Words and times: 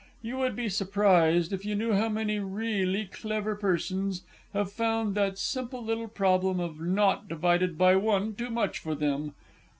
You 0.23 0.37
would 0.39 0.55
be 0.55 0.67
surprised 0.67 1.53
if 1.53 1.63
you 1.63 1.75
knew 1.75 1.93
how 1.93 2.09
many 2.09 2.39
really 2.39 3.05
clever 3.05 3.53
persons 3.55 4.23
have 4.51 4.71
found 4.71 5.13
that 5.13 5.37
simple 5.37 5.85
little 5.85 6.07
problem 6.07 6.59
of 6.59 6.79
nought 6.79 7.29
divided 7.29 7.77
by 7.77 7.95
one 7.95 8.33
too 8.33 8.49
much 8.49 8.79
for 8.79 8.95
them. 8.95 9.35